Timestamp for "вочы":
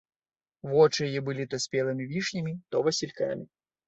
0.69-1.01